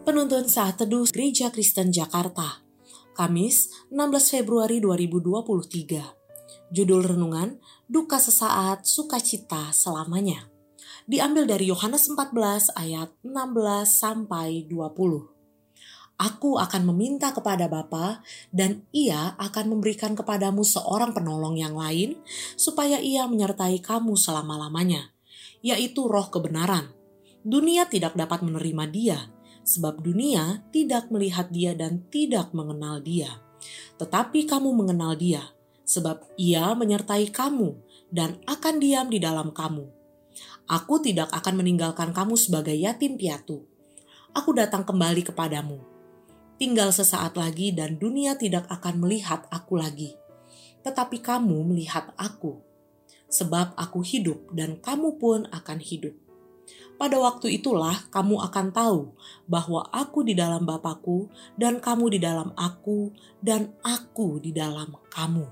Penuntun 0.00 0.48
Saat 0.48 0.80
Teduh 0.80 1.12
Gereja 1.12 1.52
Kristen 1.52 1.92
Jakarta, 1.92 2.64
Kamis 3.12 3.68
16 3.92 4.32
Februari 4.32 4.80
2023. 4.80 6.72
Judul 6.72 7.04
Renungan, 7.04 7.60
Duka 7.84 8.16
Sesaat, 8.16 8.88
Sukacita 8.88 9.68
Selamanya. 9.76 10.48
Diambil 11.04 11.44
dari 11.44 11.68
Yohanes 11.68 12.08
14 12.08 12.72
ayat 12.80 13.12
16 13.20 13.92
sampai 13.92 14.64
20. 14.64 14.96
Aku 16.16 16.56
akan 16.56 16.82
meminta 16.88 17.36
kepada 17.36 17.68
Bapa 17.68 18.24
dan 18.56 18.88
ia 18.96 19.36
akan 19.36 19.76
memberikan 19.76 20.16
kepadamu 20.16 20.64
seorang 20.64 21.12
penolong 21.12 21.60
yang 21.60 21.76
lain 21.76 22.16
supaya 22.56 22.96
ia 22.96 23.28
menyertai 23.28 23.84
kamu 23.84 24.16
selama-lamanya, 24.16 25.12
yaitu 25.60 26.08
roh 26.08 26.32
kebenaran. 26.32 26.88
Dunia 27.44 27.84
tidak 27.84 28.16
dapat 28.16 28.40
menerima 28.44 28.84
dia, 28.88 29.18
sebab 29.64 30.00
dunia 30.00 30.64
tidak 30.74 31.12
melihat 31.12 31.48
dia 31.52 31.76
dan 31.76 32.04
tidak 32.08 32.50
mengenal 32.56 32.98
dia. 32.98 33.40
Tetapi 34.00 34.48
kamu 34.48 34.72
mengenal 34.72 35.14
dia, 35.14 35.52
sebab 35.84 36.24
ia 36.40 36.72
menyertai 36.72 37.28
kamu 37.28 37.76
dan 38.08 38.40
akan 38.48 38.80
diam 38.80 39.06
di 39.12 39.20
dalam 39.20 39.52
kamu. 39.52 39.86
Aku 40.70 41.02
tidak 41.02 41.34
akan 41.34 41.60
meninggalkan 41.60 42.14
kamu 42.14 42.38
sebagai 42.38 42.74
yatim 42.78 43.18
piatu. 43.18 43.66
Aku 44.30 44.54
datang 44.54 44.86
kembali 44.86 45.26
kepadamu. 45.26 45.82
Tinggal 46.60 46.94
sesaat 46.94 47.34
lagi 47.34 47.74
dan 47.74 47.98
dunia 47.98 48.38
tidak 48.38 48.70
akan 48.70 49.02
melihat 49.02 49.50
aku 49.50 49.80
lagi. 49.80 50.14
Tetapi 50.86 51.18
kamu 51.18 51.66
melihat 51.66 52.14
aku. 52.14 52.62
Sebab 53.26 53.74
aku 53.74 54.06
hidup 54.06 54.54
dan 54.54 54.78
kamu 54.78 55.18
pun 55.18 55.50
akan 55.50 55.78
hidup 55.82 56.14
pada 57.00 57.16
waktu 57.16 57.56
itulah 57.56 58.12
kamu 58.12 58.44
akan 58.52 58.76
tahu 58.76 59.16
bahwa 59.48 59.88
aku 59.88 60.20
di 60.20 60.36
dalam 60.36 60.68
Bapakku 60.68 61.32
dan 61.56 61.80
kamu 61.80 62.12
di 62.12 62.18
dalam 62.20 62.52
aku 62.60 63.08
dan 63.40 63.72
aku 63.80 64.36
di 64.36 64.52
dalam 64.52 64.92
kamu. 65.08 65.48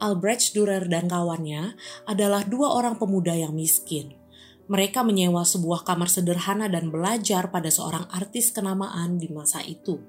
Albrecht 0.00 0.56
Dürer 0.56 0.88
dan 0.88 1.12
kawannya 1.12 1.76
adalah 2.08 2.40
dua 2.48 2.72
orang 2.72 2.96
pemuda 2.96 3.36
yang 3.36 3.52
miskin. 3.52 4.16
Mereka 4.72 5.04
menyewa 5.04 5.44
sebuah 5.44 5.84
kamar 5.84 6.08
sederhana 6.08 6.72
dan 6.72 6.88
belajar 6.88 7.52
pada 7.52 7.68
seorang 7.68 8.08
artis 8.08 8.48
kenamaan 8.48 9.20
di 9.20 9.28
masa 9.28 9.60
itu. 9.60 10.00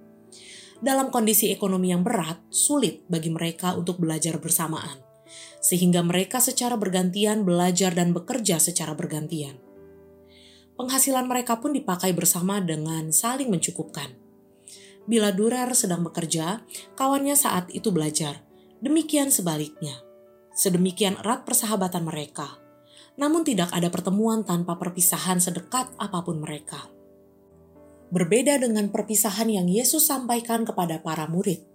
Dalam 0.80 1.11
kondisi 1.11 1.52
ekonomi 1.52 1.91
yang 1.91 2.08
berat, 2.08 2.39
sulit 2.47 3.03
bagi 3.11 3.35
mereka 3.35 3.75
untuk 3.75 4.00
belajar 4.00 4.39
bersamaan, 4.39 5.03
sehingga 5.59 6.00
mereka 6.08 6.39
secara 6.39 6.80
bergantian 6.80 7.44
belajar 7.44 7.91
dan 7.91 8.16
bekerja 8.16 8.63
secara 8.63 8.95
bergantian 8.95 9.66
penghasilan 10.78 11.25
mereka 11.25 11.58
pun 11.58 11.73
dipakai 11.73 12.14
bersama 12.14 12.61
dengan 12.61 13.09
saling 13.09 13.50
mencukupkan. 13.50 14.14
Bila 15.09 15.34
Durer 15.34 15.73
sedang 15.73 16.06
bekerja, 16.06 16.61
kawannya 16.94 17.34
saat 17.34 17.73
itu 17.73 17.89
belajar. 17.89 18.45
Demikian 18.80 19.34
sebaliknya. 19.34 19.97
Sedemikian 20.53 21.17
erat 21.25 21.44
persahabatan 21.44 22.06
mereka. 22.06 22.61
Namun 23.17 23.42
tidak 23.42 23.73
ada 23.73 23.89
pertemuan 23.89 24.45
tanpa 24.45 24.78
perpisahan 24.78 25.42
sedekat 25.42 25.89
apa 25.97 26.22
pun 26.22 26.38
mereka. 26.38 26.86
Berbeda 28.14 28.62
dengan 28.62 28.94
perpisahan 28.94 29.50
yang 29.50 29.66
Yesus 29.66 30.06
sampaikan 30.06 30.64
kepada 30.64 31.02
para 31.02 31.25
murid. 31.25 31.66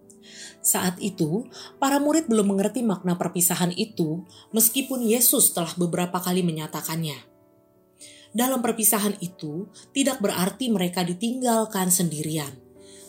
Saat 0.62 1.02
itu, 1.02 1.50
para 1.82 1.98
murid 1.98 2.30
belum 2.30 2.54
mengerti 2.54 2.86
makna 2.86 3.18
perpisahan 3.18 3.74
itu, 3.74 4.22
meskipun 4.54 5.02
Yesus 5.02 5.50
telah 5.50 5.74
beberapa 5.74 6.22
kali 6.22 6.46
menyatakannya 6.46 7.31
dalam 8.32 8.64
perpisahan 8.64 9.16
itu 9.20 9.68
tidak 9.92 10.18
berarti 10.24 10.72
mereka 10.72 11.04
ditinggalkan 11.04 11.92
sendirian. 11.92 12.50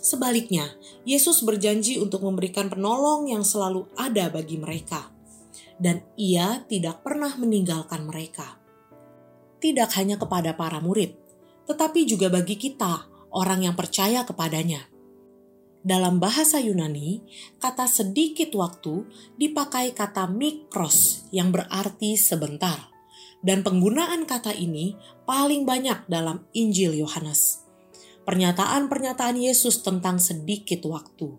Sebaliknya, 0.04 0.68
Yesus 1.08 1.40
berjanji 1.48 1.96
untuk 1.96 2.28
memberikan 2.28 2.68
penolong 2.68 3.32
yang 3.32 3.48
selalu 3.48 3.88
ada 3.96 4.28
bagi 4.28 4.60
mereka, 4.60 5.08
dan 5.80 6.04
Ia 6.20 6.68
tidak 6.68 7.08
pernah 7.08 7.32
meninggalkan 7.40 8.04
mereka. 8.04 8.60
Tidak 9.64 9.90
hanya 9.96 10.20
kepada 10.20 10.60
para 10.60 10.84
murid, 10.84 11.16
tetapi 11.72 12.04
juga 12.04 12.28
bagi 12.28 12.60
kita, 12.60 13.08
orang 13.32 13.64
yang 13.64 13.76
percaya 13.80 14.28
kepadanya. 14.28 14.92
Dalam 15.84 16.20
bahasa 16.20 16.60
Yunani, 16.60 17.24
kata 17.60 17.88
sedikit 17.88 18.52
waktu 18.60 19.08
dipakai 19.40 19.96
kata 19.96 20.28
mikros 20.28 21.28
yang 21.32 21.52
berarti 21.52 22.16
sebentar 22.20 22.93
dan 23.44 23.62
penggunaan 23.62 24.24
kata 24.24 24.56
ini 24.56 24.96
paling 25.28 25.68
banyak 25.68 26.08
dalam 26.08 26.48
Injil 26.56 26.96
Yohanes. 26.96 27.68
Pernyataan-pernyataan 28.24 29.36
Yesus 29.36 29.84
tentang 29.84 30.16
sedikit 30.18 30.88
waktu. 30.88 31.36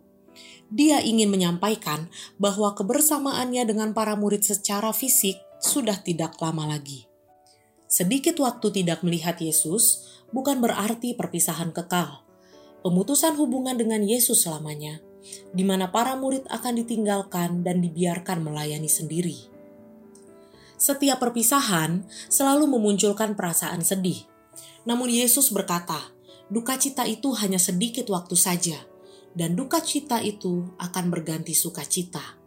Dia 0.68 1.00
ingin 1.00 1.32
menyampaikan 1.32 2.12
bahwa 2.36 2.76
kebersamaannya 2.76 3.64
dengan 3.64 3.96
para 3.96 4.20
murid 4.20 4.44
secara 4.44 4.92
fisik 4.92 5.40
sudah 5.64 5.96
tidak 6.04 6.36
lama 6.44 6.68
lagi. 6.68 7.08
Sedikit 7.88 8.36
waktu 8.44 8.84
tidak 8.84 9.00
melihat 9.00 9.40
Yesus 9.40 10.04
bukan 10.28 10.60
berarti 10.60 11.16
perpisahan 11.16 11.72
kekal. 11.72 12.20
Pemutusan 12.84 13.32
hubungan 13.40 13.80
dengan 13.80 14.04
Yesus 14.04 14.44
selamanya, 14.44 15.00
di 15.56 15.64
mana 15.64 15.88
para 15.88 16.20
murid 16.20 16.44
akan 16.52 16.84
ditinggalkan 16.84 17.64
dan 17.64 17.80
dibiarkan 17.80 18.44
melayani 18.44 18.92
sendiri 18.92 19.53
setiap 20.76 21.22
perpisahan 21.22 22.06
selalu 22.28 22.68
memunculkan 22.78 23.38
perasaan 23.38 23.82
sedih. 23.82 24.26
Namun 24.84 25.08
Yesus 25.08 25.50
berkata, 25.50 26.12
duka 26.52 26.76
cita 26.76 27.08
itu 27.08 27.32
hanya 27.38 27.56
sedikit 27.56 28.10
waktu 28.12 28.36
saja, 28.36 28.76
dan 29.34 29.56
duka 29.58 29.80
cita 29.80 30.20
itu 30.20 30.68
akan 30.78 31.10
berganti 31.10 31.56
sukacita. 31.56 32.38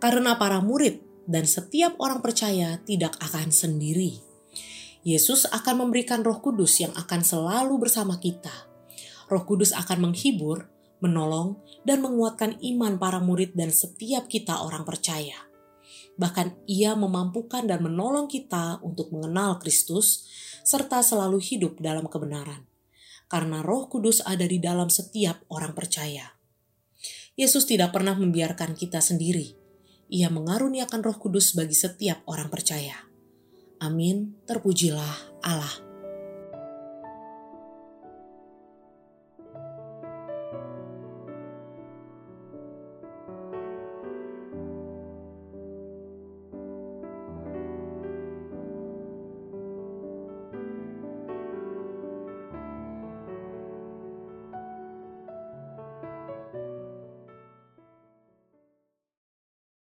Karena 0.00 0.36
para 0.36 0.58
murid 0.60 1.00
dan 1.24 1.48
setiap 1.48 1.96
orang 2.00 2.20
percaya 2.20 2.80
tidak 2.84 3.16
akan 3.20 3.48
sendiri. 3.48 4.20
Yesus 5.04 5.44
akan 5.44 5.88
memberikan 5.88 6.24
Roh 6.24 6.40
Kudus 6.40 6.80
yang 6.80 6.92
akan 6.96 7.20
selalu 7.20 7.76
bersama 7.76 8.16
kita. 8.16 8.52
Roh 9.28 9.44
Kudus 9.44 9.76
akan 9.76 10.08
menghibur, 10.08 10.68
menolong, 11.04 11.60
dan 11.84 12.00
menguatkan 12.00 12.56
iman 12.60 12.96
para 12.96 13.20
murid 13.20 13.52
dan 13.52 13.68
setiap 13.68 14.28
kita 14.28 14.64
orang 14.64 14.88
percaya. 14.88 15.36
Bahkan 16.14 16.66
ia 16.70 16.94
memampukan 16.94 17.66
dan 17.66 17.82
menolong 17.82 18.30
kita 18.30 18.78
untuk 18.86 19.10
mengenal 19.10 19.58
Kristus 19.58 20.26
serta 20.62 21.02
selalu 21.02 21.42
hidup 21.42 21.82
dalam 21.82 22.06
kebenaran. 22.06 22.66
Karena 23.26 23.64
roh 23.64 23.90
kudus 23.90 24.22
ada 24.22 24.46
di 24.46 24.62
dalam 24.62 24.86
setiap 24.92 25.42
orang 25.50 25.74
percaya. 25.74 26.34
Yesus 27.34 27.66
tidak 27.66 27.90
pernah 27.90 28.14
membiarkan 28.14 28.78
kita 28.78 29.02
sendiri. 29.02 29.58
Ia 30.06 30.30
mengaruniakan 30.30 31.02
roh 31.02 31.18
kudus 31.18 31.58
bagi 31.58 31.74
setiap 31.74 32.22
orang 32.30 32.46
percaya. 32.46 32.94
Amin, 33.82 34.38
terpujilah 34.46 35.42
Allah. 35.42 35.93